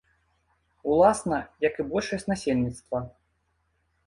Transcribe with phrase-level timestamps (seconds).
[0.93, 3.05] Уласна, як і большасць насельніцтва.